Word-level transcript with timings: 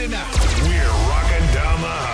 it 0.00 0.10
now. 0.10 0.30
We're 0.62 0.88
rocking 1.08 1.54
down 1.54 1.80
the 1.80 1.88
house. 1.88 2.11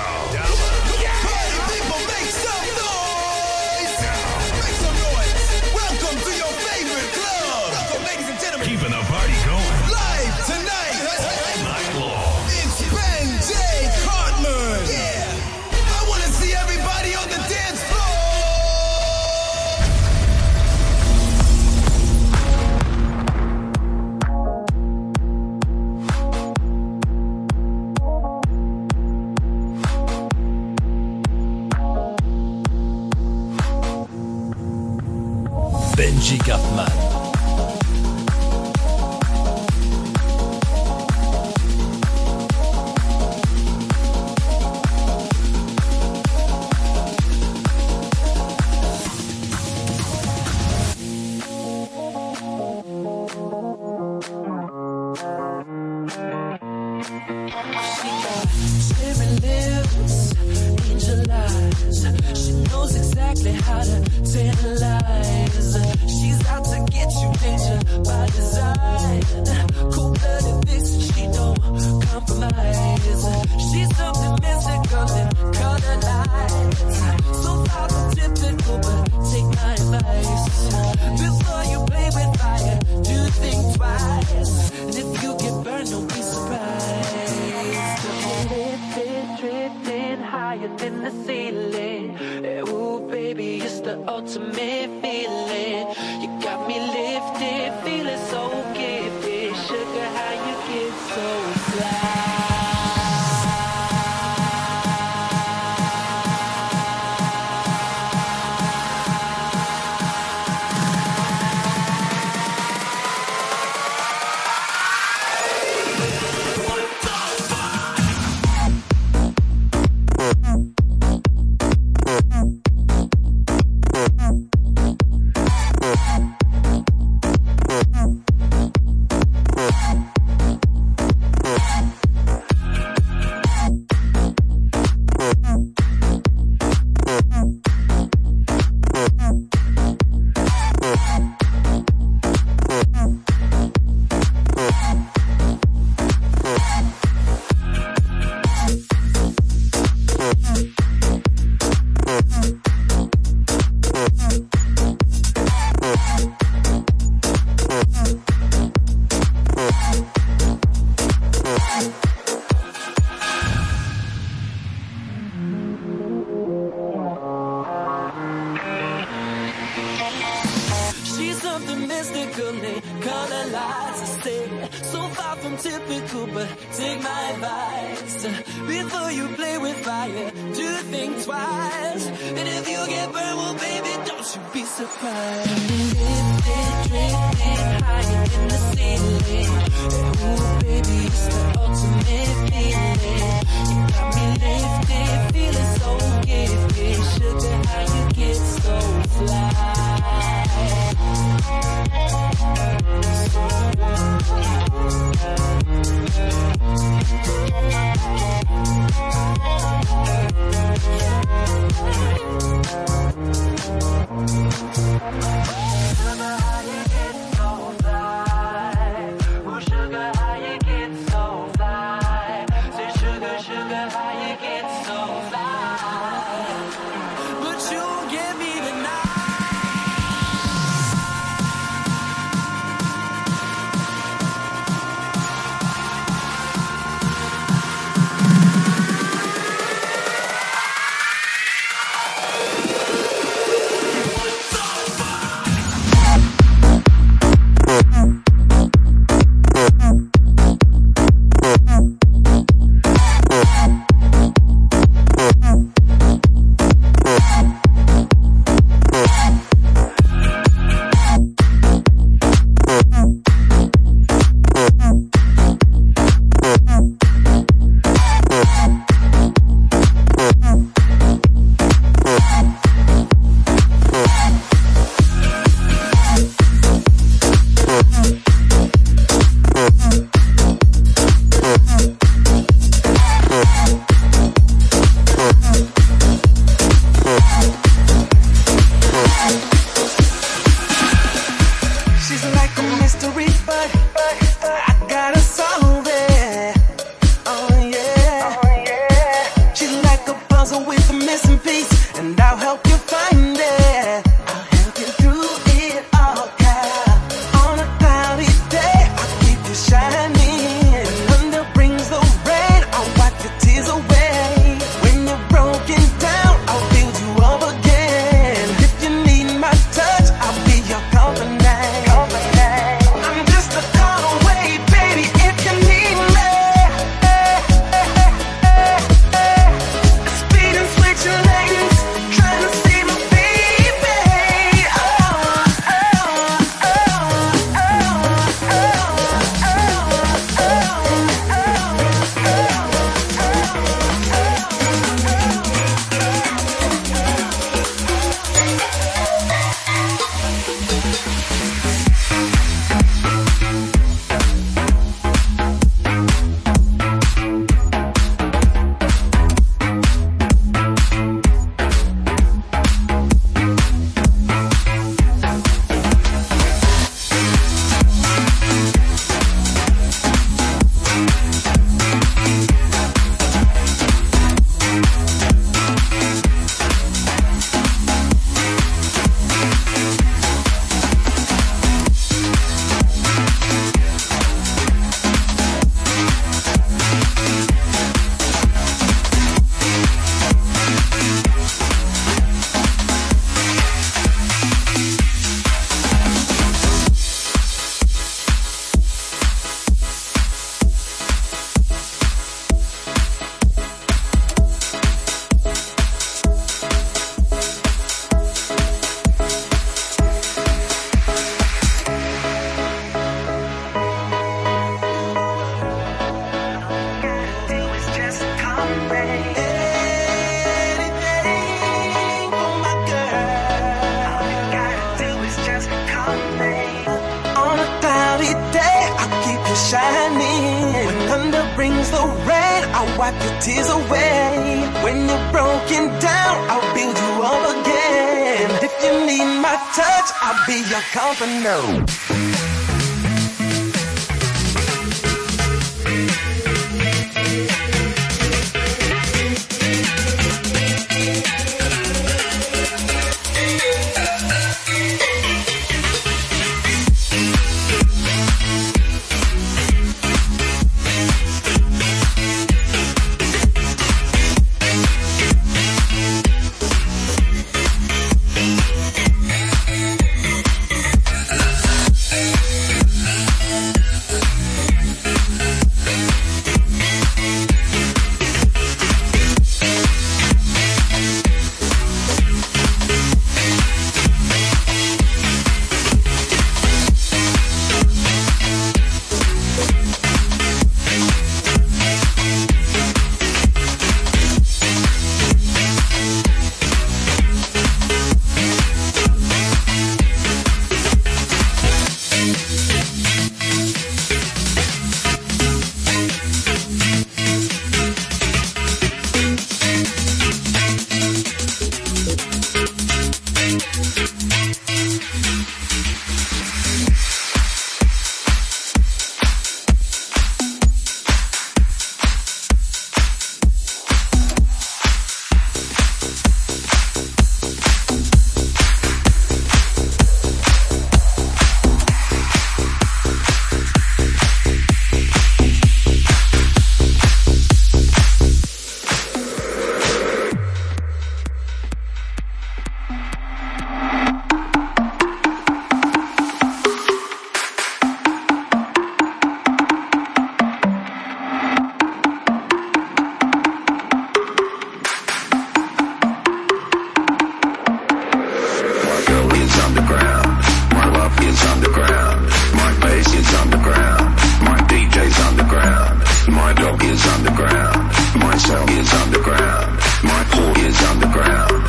is 566.88 567.06
underground. 567.06 567.92
My 568.16 568.36
soul 568.38 568.68
is 568.70 568.92
underground. 568.94 569.78
My 570.02 570.24
core 570.32 570.58
is 570.66 570.80
underground. 570.84 571.66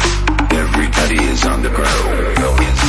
Everybody 0.51 1.23
is 1.23 1.45
underground. 1.45 2.88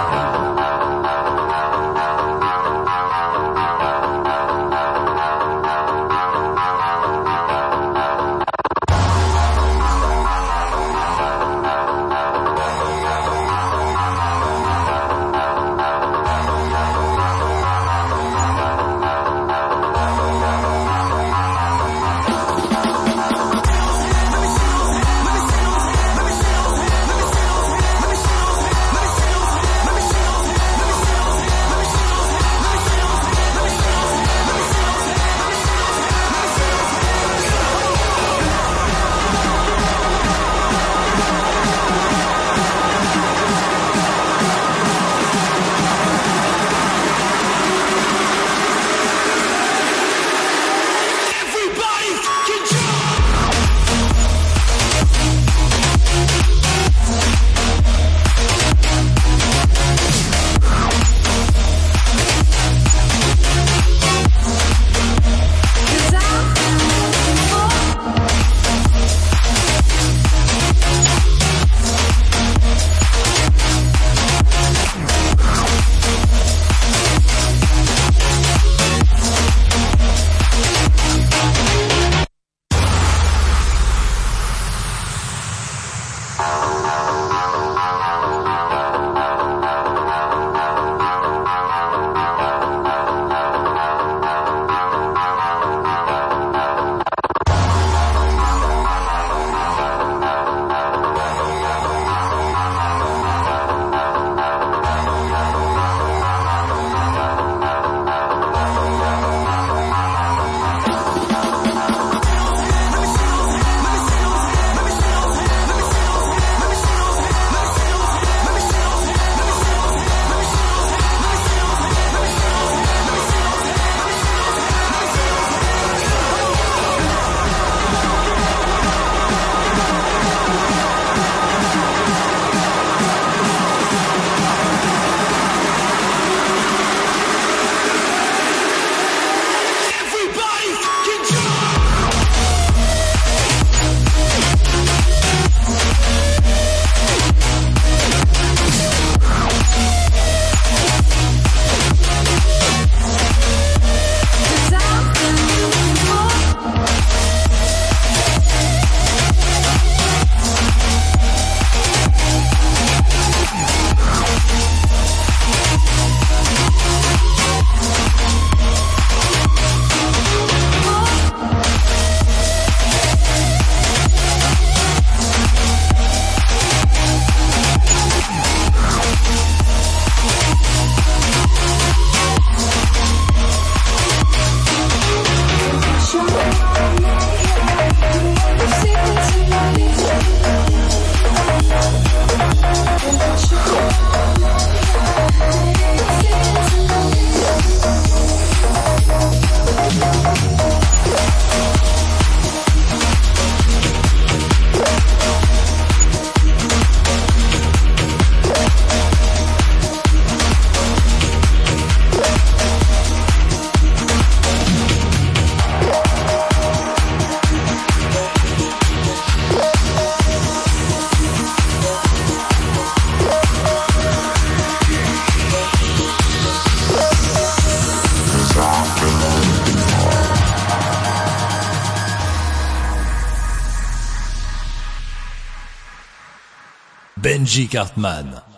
Benji 237.51 237.67
Cartman. 237.67 238.50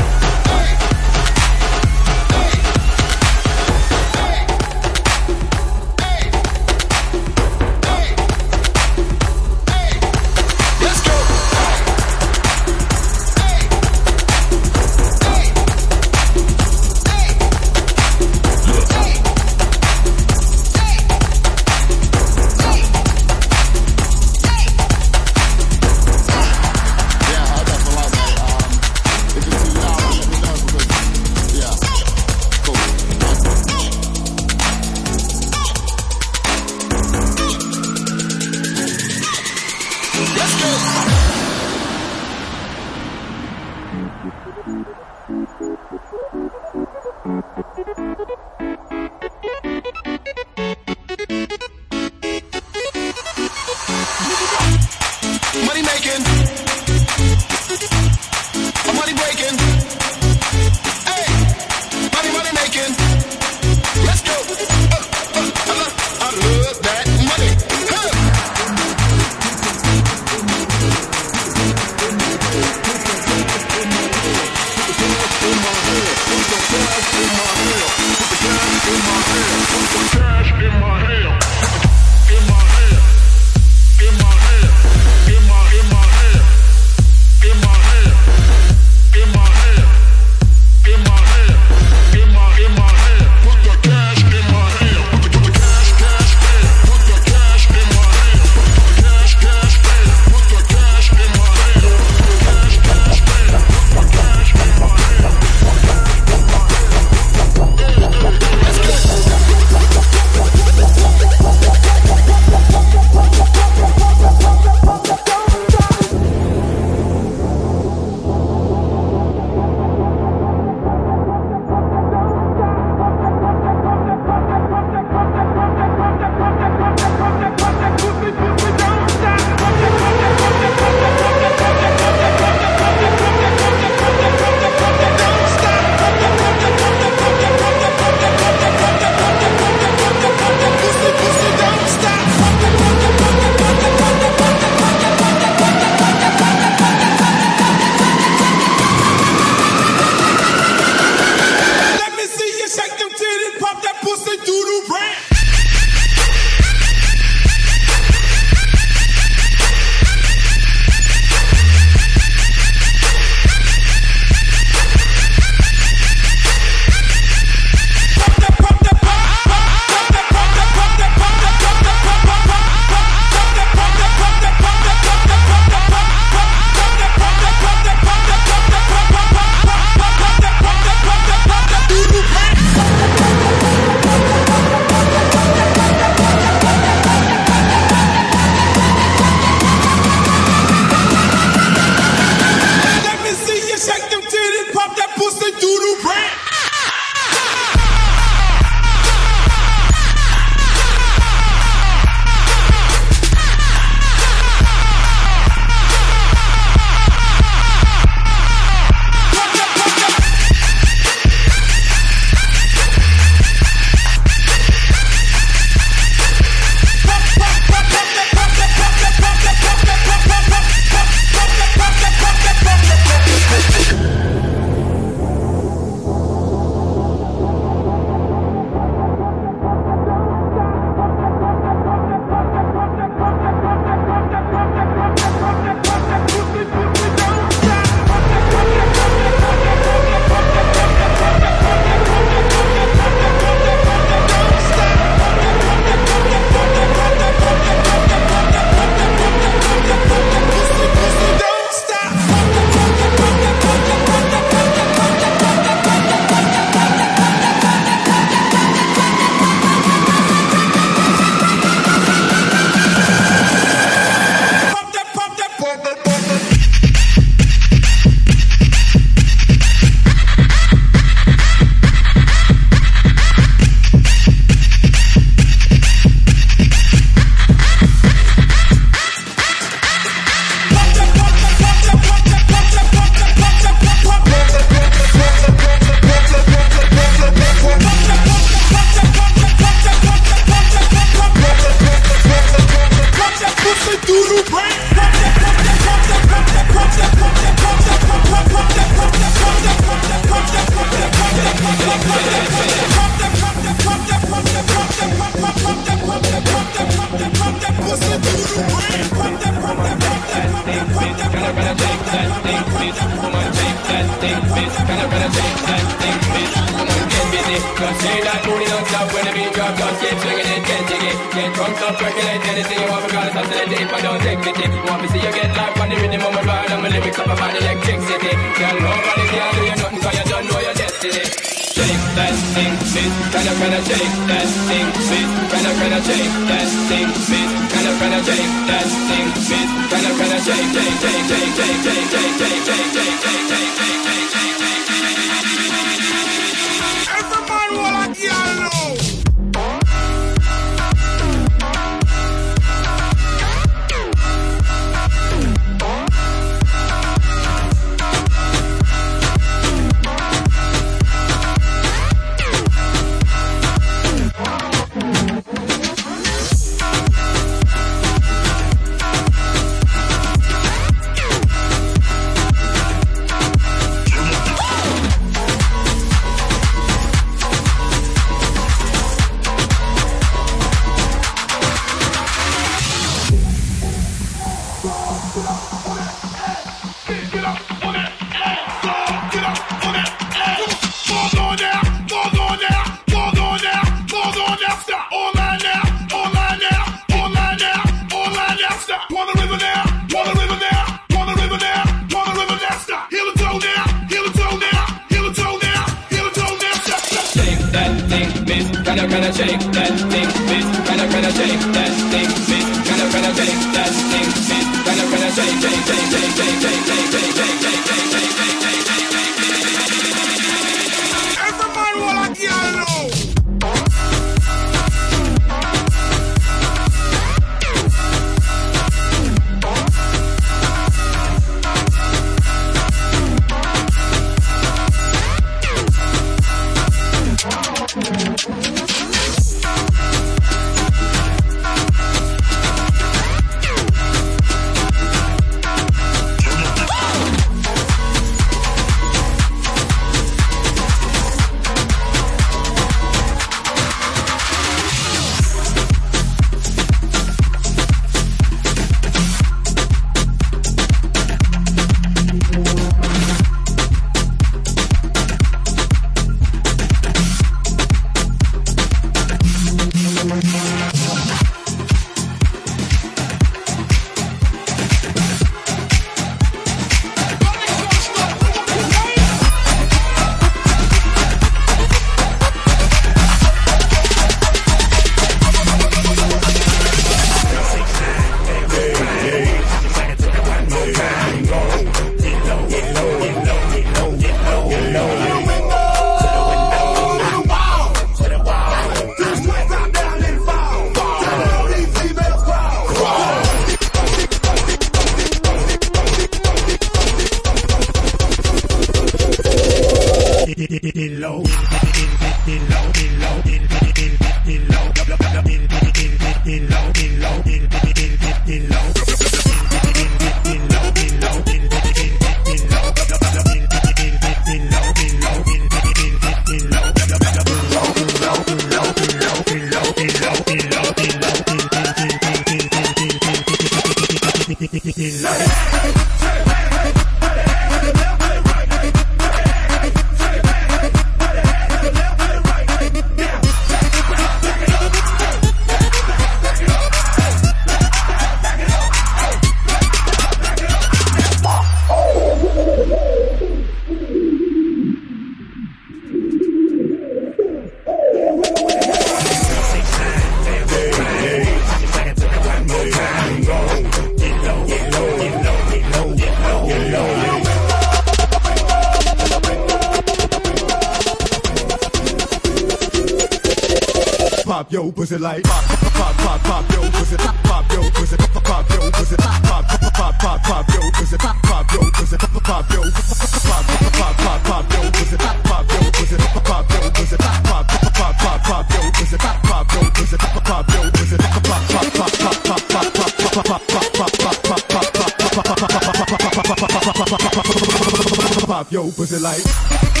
Yo 598.71 598.89
pussy 598.91 599.19
like 599.19 600.00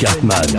Cartman. 0.00 0.49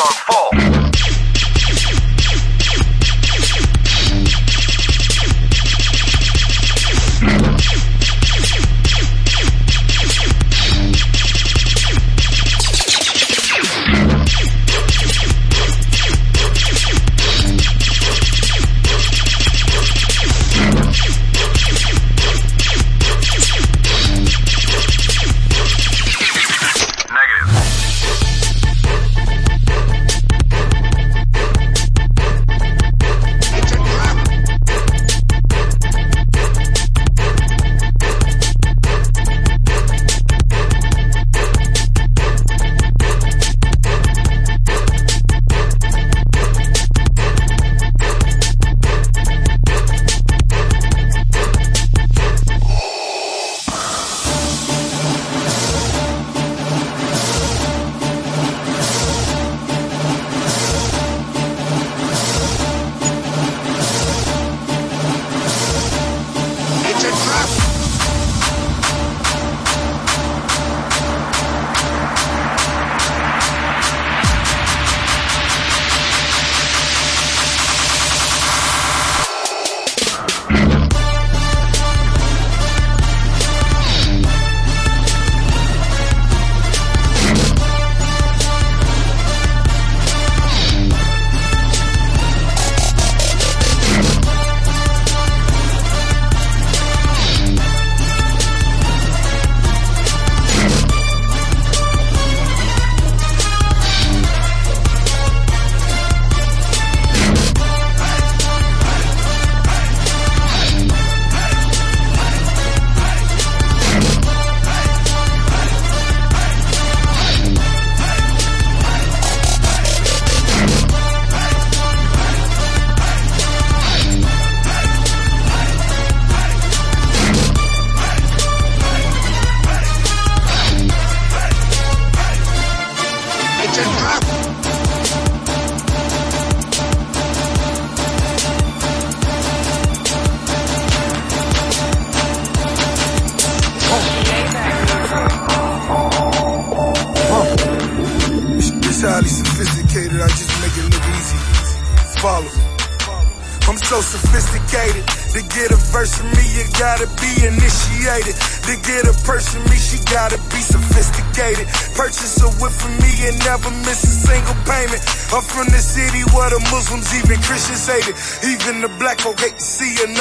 On 0.00 0.12
full. 0.12 0.59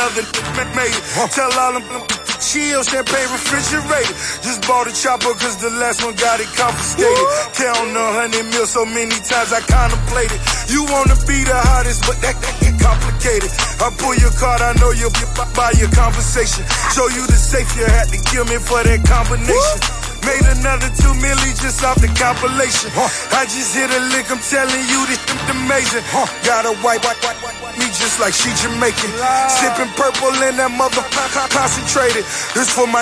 Another 0.10 0.76
made 0.76 0.94
it. 0.94 1.04
Tell 1.32 1.52
all 1.54 1.74
them 1.74 1.86
to 1.86 2.34
chill, 2.42 2.84
champagne 2.84 3.30
refrigerated. 3.30 4.16
Just 4.42 4.66
bought 4.66 4.88
a 4.88 4.94
chopper 4.94 5.34
cause 5.38 5.58
the 5.62 5.70
last 5.70 6.04
one 6.04 6.16
got 6.16 6.40
it 6.40 6.50
confiscated. 6.56 7.28
Count 7.54 7.96
a 7.96 8.06
hundred 8.18 8.46
mil 8.50 8.66
so 8.66 8.86
many 8.86 9.16
times 9.22 9.54
I 9.54 9.62
contemplated. 9.62 10.40
You 10.70 10.86
wanna 10.86 11.18
be 11.28 11.44
the 11.44 11.58
hottest, 11.58 12.06
but 12.06 12.18
that, 12.22 12.36
that 12.42 12.56
get 12.62 12.76
complicated. 12.80 13.52
I 13.82 13.90
pull 13.98 14.16
your 14.16 14.34
card, 14.38 14.62
I 14.62 14.74
know 14.80 14.92
you'll 14.92 15.14
be 15.14 15.26
by 15.56 15.72
your 15.78 15.92
conversation. 15.92 16.66
Show 16.94 17.08
you 17.10 17.26
the 17.28 17.38
safe, 17.38 17.70
you 17.78 17.86
had 17.86 18.10
to 18.10 18.18
kill 18.30 18.46
me 18.46 18.58
for 18.58 18.82
that 18.84 19.02
combination. 19.06 19.99
Made 20.26 20.46
another 20.60 20.90
two 21.00 21.14
milli 21.20 21.52
just 21.60 21.84
off 21.84 21.98
the 22.02 22.10
compilation. 22.14 22.92
I 23.32 23.46
just 23.48 23.76
hit 23.76 23.90
a 23.90 24.02
lick, 24.12 24.28
I'm 24.30 24.40
telling 24.40 24.84
you 24.92 25.00
this 25.08 25.20
shit 25.20 25.50
amazing. 25.50 26.04
Got 26.46 26.66
a 26.66 26.74
white, 26.84 27.02
white, 27.04 27.20
white, 27.24 27.40
white, 27.42 27.58
me 27.80 27.88
just 27.96 28.20
like 28.20 28.34
she 28.36 28.52
Jamaican. 28.60 29.12
Sipping 29.48 29.92
purple 29.96 30.36
in 30.44 30.60
that 30.60 30.72
motherfucker 30.76 31.48
concentrated. 31.50 32.26
This 32.54 32.70
for 32.70 32.88
my 32.88 33.02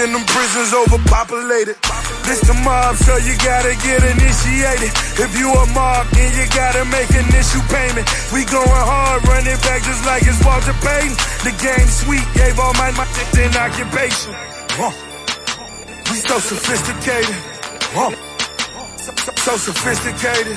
in 0.00 0.14
them 0.14 0.24
prisons 0.30 0.72
overpopulated. 0.72 1.76
This 2.24 2.40
the 2.46 2.54
mob, 2.62 2.96
so 2.96 3.18
you 3.18 3.34
gotta 3.42 3.74
get 3.82 4.00
initiated. 4.06 4.94
If 5.18 5.34
you 5.36 5.50
a 5.50 5.66
mob, 5.74 6.06
then 6.14 6.30
you 6.38 6.46
gotta 6.54 6.84
make 6.86 7.10
an 7.10 7.26
issue 7.34 7.62
payment. 7.66 8.06
We 8.30 8.46
going 8.46 8.70
hard, 8.70 9.26
running 9.26 9.58
back 9.66 9.82
just 9.82 10.06
like 10.06 10.22
it's 10.22 10.38
Walter 10.46 10.76
Payton. 10.78 11.18
The 11.42 11.52
game 11.58 11.88
sweet, 11.90 12.26
gave 12.38 12.58
all 12.58 12.72
my 12.74 12.94
my 12.94 13.06
in 13.36 13.50
occupation. 13.58 14.32
Huh. 14.78 15.11
So 16.28 16.38
sophisticated. 16.38 17.36
Huh. 17.94 18.10
So, 18.96 19.12
so- 19.16 19.32
so 19.36 19.56
sophisticated. 19.56 20.56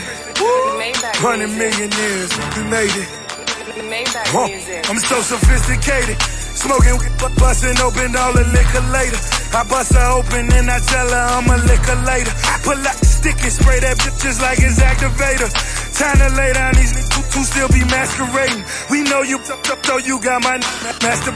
Hundred 1.19 1.49
millionaires, 1.57 2.31
we 2.55 2.63
made 2.69 2.93
it. 2.95 3.09
Music. 3.75 4.89
I'm 4.89 4.99
so 4.99 5.21
sophisticated. 5.21 6.17
Smoking, 6.55 6.97
bu- 7.19 7.35
busting 7.39 7.77
open 7.83 8.15
all 8.15 8.31
the 8.33 8.45
liquor 8.55 8.83
later. 8.95 9.19
I 9.53 9.63
bust 9.67 9.93
her 9.93 10.07
open 10.19 10.47
and 10.53 10.71
I 10.71 10.79
tell 10.79 11.09
her 11.09 11.25
I'm 11.35 11.49
a 11.49 11.57
liquor 11.67 11.97
later. 12.07 12.31
Pull 12.63 12.79
out 12.79 12.95
the 12.95 13.05
stick 13.05 13.35
and 13.43 13.51
spray 13.51 13.79
that 13.83 13.97
bitch 13.99 14.17
just 14.23 14.39
like 14.41 14.59
it's 14.63 14.79
activator. 14.79 15.49
Time 15.99 16.17
to 16.23 16.29
lay 16.39 16.51
down 16.53 16.73
these 16.75 16.93
niggas 16.95 17.33
who 17.35 17.43
still 17.43 17.67
be 17.69 17.83
masquerading. 17.91 18.63
We 18.89 19.03
know 19.03 19.21
you 19.23 19.37
though 19.47 19.97
you 19.97 20.19
got 20.21 20.41
my 20.43 20.57
master. 21.01 21.33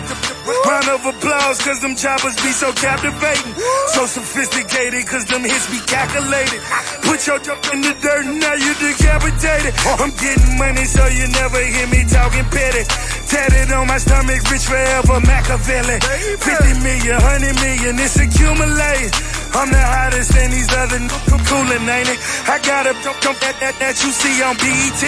Round 0.50 0.90
of 0.90 1.06
applause, 1.06 1.62
cause 1.62 1.80
them 1.80 1.96
choppers 1.96 2.36
be 2.42 2.52
so 2.52 2.74
captivating. 2.74 3.54
So 3.94 4.06
sophisticated, 4.06 5.06
cause 5.06 5.26
them 5.26 5.44
hits 5.44 5.70
be 5.70 5.80
calculated. 5.86 6.62
Put 7.06 7.28
your 7.28 7.40
jump 7.40 7.62
in 7.74 7.82
the 7.82 7.94
dirt, 8.02 8.26
now 8.26 8.56
you 8.58 8.74
decapitated. 8.82 9.74
I'm 10.02 10.10
getting 10.18 10.58
money, 10.58 10.86
so 10.86 11.06
you 11.06 11.28
never 11.30 11.62
hear 11.62 11.88
me 11.88 12.02
talking 12.10 12.46
petty. 12.50 12.84
Tatted 13.30 13.72
on 13.74 13.86
my 13.86 13.98
stomach, 14.00 14.42
rich 14.50 14.66
forever, 14.66 15.20
Machiavelli. 15.22 15.98
50 16.02 16.82
million, 16.82 17.14
100 17.14 17.62
million, 17.62 17.94
it's 18.00 18.18
accumulated. 18.18 19.14
I'm 19.54 19.70
the 19.70 19.82
hottest 19.82 20.36
and 20.38 20.54
these 20.54 20.70
other 20.74 21.02
n- 21.02 21.10
coolin', 21.50 21.90
ain't 21.90 22.10
it? 22.10 22.20
I 22.46 22.62
got 22.62 22.86
a 22.86 22.94
jump 23.02 23.38
that, 23.42 23.58
that, 23.58 23.76
that 23.82 23.96
you 23.98 24.12
see 24.14 24.38
on 24.46 24.54
BET. 24.62 25.04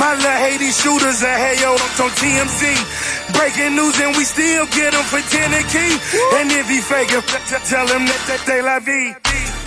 My 0.00 0.16
little 0.16 0.32
Haiti 0.32 0.72
shooters 0.72 1.20
are 1.20 1.36
hey 1.36 1.60
yo 1.60 1.76
on 1.76 2.10
TMZ. 2.46 3.34
Breaking 3.38 3.76
news 3.76 3.98
and 4.00 4.16
we 4.16 4.24
still 4.24 4.66
get 4.74 4.92
them 4.92 5.04
for 5.06 5.20
10 5.20 5.54
a 5.54 5.62
key. 5.70 5.94
And 6.38 6.50
if 6.52 6.66
he 6.68 6.80
faking, 6.80 7.22
t- 7.22 7.62
tell 7.70 7.86
him 7.86 8.06
that, 8.06 8.22
that 8.26 8.42
they 8.46 8.62
la 8.62 8.78
vie. 8.80 9.14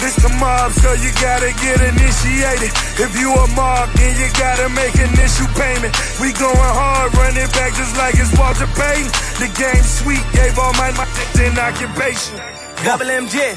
This 0.03 0.15
the 0.19 0.29
mob, 0.37 0.71
so 0.75 0.91
you 0.99 1.09
gotta 1.23 1.55
get 1.63 1.79
initiated. 1.79 2.69
If 2.99 3.15
you 3.15 3.31
a 3.31 3.47
mob, 3.55 3.89
then 3.95 4.11
you 4.19 4.27
gotta 4.37 4.67
make 4.75 4.93
initial 4.99 5.47
payment. 5.55 5.95
We 6.19 6.35
going 6.35 6.59
hard, 6.75 7.15
running 7.15 7.47
back 7.55 7.73
just 7.73 7.95
like 7.97 8.13
it's 8.19 8.35
Walter 8.37 8.67
Payton. 8.75 9.07
The 9.39 9.49
game 9.55 9.83
sweet, 9.87 10.21
gave 10.35 10.59
all 10.59 10.73
my 10.75 10.91
my 10.99 11.07
in 11.41 11.55
occupation. 11.57 12.35
Double 12.83 13.07
MJ. 13.07 13.55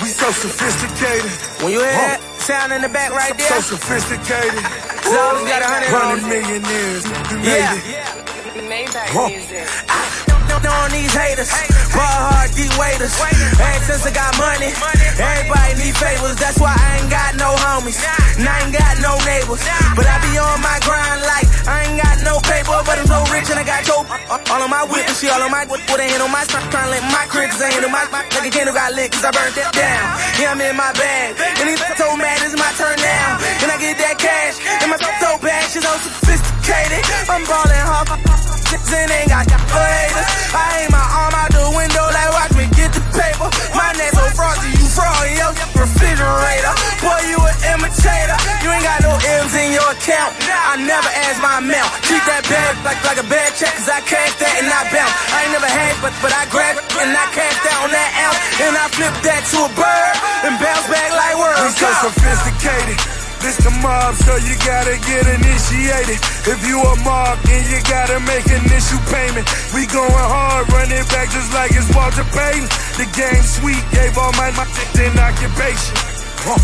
We 0.00 0.08
so 0.12 0.28
sophisticated. 0.32 1.30
When 1.62 1.72
you 1.72 1.80
hear 1.80 1.92
that 1.92 2.20
sound 2.40 2.72
in 2.72 2.80
the 2.82 2.88
back 2.88 3.12
right 3.12 3.36
there, 3.36 3.48
So 3.60 3.76
sophisticated. 3.76 4.60
so 5.04 5.12
always 5.12 5.44
got 5.48 5.60
a 5.60 5.68
hundred 5.68 5.92
Hundred 5.92 6.24
on. 6.24 6.28
millionaires. 6.28 7.04
You 7.04 7.36
made 7.44 7.92
Yeah. 7.92 8.25
Maybach 8.66 9.28
music. 9.28 9.68
Ah. 9.88 10.35
On 10.52 10.90
these 10.94 11.12
haters, 11.14 11.50
ball 11.94 12.20
hard, 12.30 12.50
deep 12.54 12.70
waiters. 12.78 13.14
Ever 13.18 13.84
since 13.86 14.06
I 14.06 14.12
got 14.14 14.32
money, 14.38 14.70
everybody 15.18 15.72
need 15.82 15.96
favors. 15.98 16.36
That's 16.38 16.58
why 16.58 16.74
I 16.74 17.02
ain't 17.02 17.10
got 17.10 17.34
no 17.34 17.54
homies, 17.58 17.98
and 18.38 18.46
I 18.46 18.54
ain't 18.62 18.74
got 18.74 18.94
no 19.02 19.18
neighbors. 19.26 19.62
But 19.94 20.06
I 20.06 20.16
be 20.22 20.38
on 20.38 20.58
my 20.62 20.78
grind 20.86 21.22
like 21.26 21.46
I 21.66 21.76
ain't 21.90 21.98
got 21.98 22.16
no 22.22 22.38
paper, 22.46 22.78
but 22.86 22.96
I'm 22.98 23.08
so 23.10 23.18
rich 23.34 23.50
and 23.50 23.58
I 23.58 23.64
got 23.66 23.82
dope. 23.82 24.06
All 24.06 24.62
on 24.62 24.70
my 24.70 24.84
whip 24.86 25.06
and 25.06 25.16
shit, 25.16 25.30
all 25.34 25.42
on 25.42 25.50
my 25.50 25.66
with 25.66 25.82
a 25.82 26.06
hand 26.06 26.22
on 26.22 26.30
my 26.30 26.44
strap, 26.46 26.66
trying 26.70 26.90
to 26.90 26.98
let 26.98 27.04
my 27.10 27.26
crib 27.26 27.50
cause 27.50 27.62
I 27.62 27.70
handle 27.72 27.90
my, 27.90 28.06
my 28.14 28.22
like 28.36 28.46
a 28.46 28.52
candle 28.52 28.74
got 28.74 28.94
lit 28.94 29.10
cause 29.10 29.24
I 29.24 29.30
burnt 29.34 29.54
that 29.58 29.70
down. 29.74 30.04
Yeah, 30.38 30.52
I'm 30.54 30.60
in 30.62 30.76
my 30.76 30.92
bag, 30.94 31.34
and 31.58 31.66
these 31.66 31.82
so 31.98 32.14
mad 32.14 32.38
it's 32.46 32.54
my 32.54 32.70
turn 32.78 32.96
now. 33.02 33.42
And 33.62 33.68
I 33.72 33.76
get 33.82 33.98
that 33.98 34.16
cash, 34.18 34.62
and 34.82 34.90
my 34.90 34.98
so 34.98 35.38
bad, 35.42 35.66
she's 35.70 35.82
so 35.82 35.92
sophisticated. 35.98 37.02
I'm 37.26 37.42
ballin' 37.46 37.86
hard. 37.86 38.46
And 38.76 39.10
ain't 39.10 39.28
got 39.28 39.46
the 39.46 39.56
haters. 39.56 40.35
I 40.54 40.84
aim 40.84 40.90
my 40.92 41.02
arm 41.02 41.34
out 41.36 41.50
the 41.52 41.64
window 41.74 42.04
like 42.12 42.30
watch 42.36 42.52
me 42.56 42.64
get 42.76 42.92
the 42.92 43.02
paper. 43.12 43.48
My 43.74 43.92
neck 43.96 44.12
so 44.14 44.24
frosty, 44.36 44.68
you 44.76 44.86
fraud 44.88 45.26
your 45.32 45.52
refrigerator. 45.76 46.74
Boy, 47.02 47.20
you 47.28 47.38
an 47.40 47.56
imitator. 47.76 48.38
You 48.62 48.68
ain't 48.72 48.84
got 48.84 49.00
no 49.04 49.12
M's 49.16 49.54
in 49.56 49.72
your 49.72 49.88
account. 49.92 50.32
I 50.48 50.76
never 50.80 51.10
ask 51.26 51.40
my 51.40 51.58
amount. 51.62 51.90
Treat 52.04 52.24
that 52.28 52.44
bag 52.48 52.72
like 52.84 53.00
like 53.04 53.20
a 53.20 53.26
bad 53.26 53.54
check, 53.56 53.72
cause 53.74 53.88
I 53.88 54.00
cash 54.04 54.34
that 54.42 54.54
and 54.60 54.68
I 54.68 54.82
bounce. 54.92 55.14
I 55.32 55.36
ain't 55.46 55.52
never 55.56 55.70
had, 55.70 55.94
but 56.04 56.12
but 56.20 56.32
I 56.32 56.44
grab 56.52 56.76
it 56.76 56.84
and 57.00 57.12
I 57.12 57.26
cash 57.32 57.56
that 57.64 57.76
on 57.84 57.90
that 57.90 58.10
ounce. 58.26 58.40
And 58.60 58.74
I 58.76 58.86
flip 58.92 59.14
that 59.24 59.42
to 59.52 59.58
a 59.66 59.70
bird 59.72 60.14
and 60.46 60.54
bounce 60.60 60.86
back 60.88 61.10
like 61.12 61.34
We 61.36 61.42
words. 61.42 61.76
so 61.80 61.88
sophisticated. 62.10 63.15
This 63.42 63.56
the 63.62 63.70
mob, 63.84 64.14
so 64.16 64.36
you 64.42 64.54
gotta 64.64 64.96
get 65.06 65.24
initiated. 65.28 66.18
If 66.48 66.60
you 66.66 66.80
a 66.80 66.94
mob, 67.04 67.38
then 67.44 67.62
you 67.68 67.78
gotta 67.86 68.18
make 68.20 68.46
an 68.48 68.64
initial 68.64 69.00
payment. 69.12 69.46
We 69.74 69.86
going 69.86 70.10
hard, 70.10 70.66
running 70.72 71.04
back 71.12 71.30
just 71.30 71.52
like 71.52 71.70
it's 71.72 71.88
Walter 71.94 72.24
Payton. 72.32 72.66
The 72.96 73.06
game 73.12 73.44
sweet, 73.44 73.82
gave 73.92 74.16
all 74.18 74.32
my 74.40 74.50
my 74.56 74.66
in 74.98 75.12
occupation. 75.18 75.94
Huh. 76.42 76.60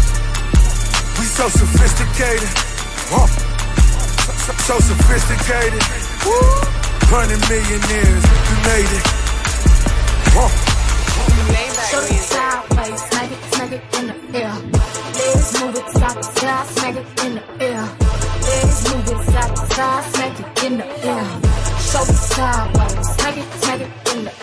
We 1.20 1.24
so 1.28 1.48
sophisticated. 1.48 2.50
Huh. 3.12 3.28
So, 4.42 4.52
so 4.66 4.74
sophisticated. 4.80 5.82
Woo. 6.24 6.40
Hundred 7.12 7.40
millionaires, 7.52 8.24
you 8.48 8.56
made 8.64 8.90
it. 8.96 9.06
Huh. 10.32 10.48
Maybach 11.52 11.90
Show 11.90 12.00
it 12.00 12.10
music. 12.10 12.32
sideways, 12.32 13.02
smack 13.02 13.30
it, 13.30 13.54
smack 13.54 13.72
it 13.72 13.82
in 13.98 14.06
the 14.08 14.38
air. 14.38 14.91
Legs 15.22 15.60
move 15.60 15.76
it 15.76 15.88
side 15.90 16.16
to 16.16 16.22
side, 16.22 16.66
smack 16.66 16.96
it 16.96 17.24
in 17.24 17.34
the 17.36 17.42
air. 17.62 17.82
Legs 18.48 18.78
move 18.88 19.08
it 19.08 19.20
side 19.30 19.56
to 19.56 19.74
side, 19.74 20.04
smack 20.14 20.40
it 20.40 20.64
in 20.64 20.78
the 20.78 20.86
air. 21.06 21.24
Show 21.88 22.02
it 22.02 22.18
sideways, 22.32 23.08
smack 23.14 23.36
it, 23.38 23.48
smack 23.62 23.80
it 23.80 24.14
in 24.14 24.24
the 24.24 24.30
air. 24.30 24.41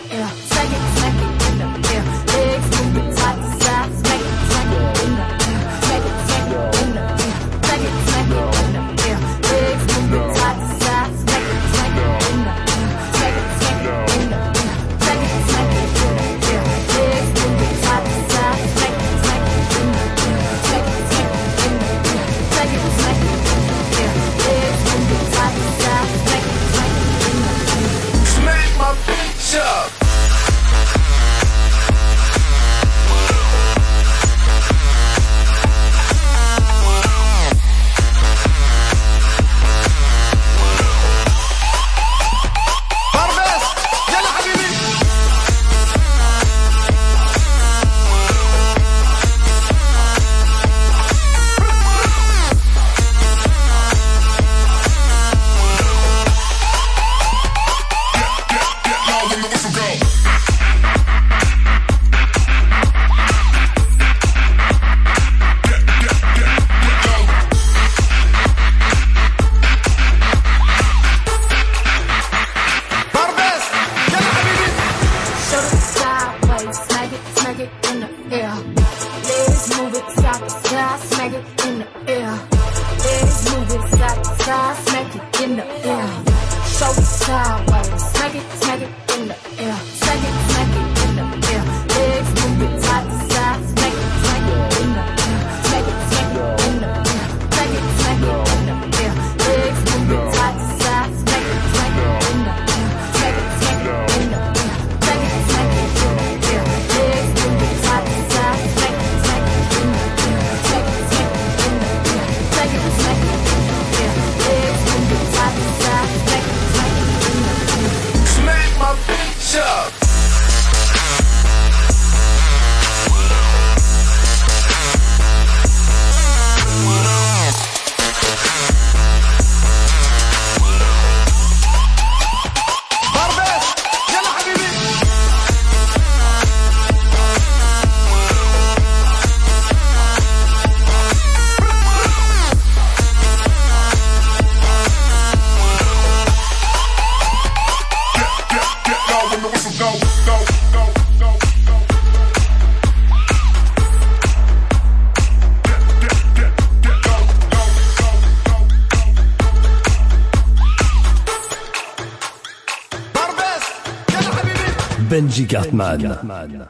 Cartman. 165.46 166.18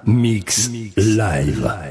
Mix 0.05 0.69
live. 0.97 1.90